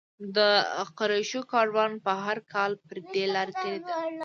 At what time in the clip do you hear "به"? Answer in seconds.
2.03-2.13